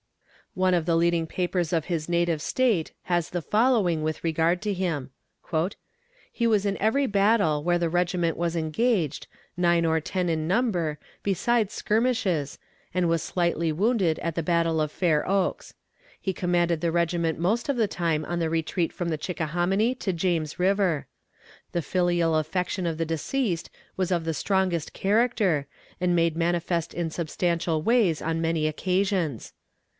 One 0.55 0.73
of 0.73 0.85
the 0.85 0.97
leading 0.97 1.27
papers 1.27 1.71
of 1.71 1.85
his 1.85 2.09
native 2.09 2.41
State 2.41 2.91
has 3.03 3.29
the 3.29 3.41
following 3.41 4.01
with 4.01 4.21
regard 4.23 4.61
to 4.63 4.73
him: 4.73 5.11
"He 6.33 6.45
was 6.47 6.65
in 6.65 6.75
every 6.81 7.05
battle 7.05 7.63
where 7.63 7.77
the 7.77 7.87
regiment 7.87 8.35
was 8.35 8.55
engaged, 8.55 9.27
nine 9.55 9.85
or 9.85 10.01
ten 10.01 10.27
in 10.27 10.49
number, 10.49 10.99
besides 11.23 11.73
skirmishes, 11.73 12.57
and 12.93 13.07
was 13.07 13.21
slightly 13.23 13.71
wounded 13.71 14.19
at 14.19 14.33
the 14.35 14.43
battle 14.43 14.81
of 14.81 14.91
Fair 14.91 15.25
Oaks. 15.29 15.75
He 16.19 16.33
commanded 16.33 16.81
the 16.81 16.91
regiment 16.91 17.39
most 17.39 17.69
of 17.69 17.77
the 17.77 17.87
time 17.87 18.25
on 18.25 18.39
the 18.39 18.49
retreat 18.49 18.91
from 18.91 19.07
the 19.07 19.19
Chickahominy 19.19 19.95
to 19.99 20.11
James 20.11 20.59
river. 20.59 21.05
The 21.73 21.83
filial 21.83 22.35
affection 22.35 22.85
of 22.85 22.97
the 22.97 23.05
deceased 23.05 23.69
was 23.95 24.11
of 24.11 24.25
the 24.25 24.33
strongest 24.33 24.91
character, 24.93 25.67
and 26.01 26.13
made 26.15 26.35
manifest 26.35 26.93
in 26.93 27.09
substantial 27.11 27.81
ways 27.83 28.21
on 28.21 28.41
many 28.41 28.67
occasions. 28.67 29.53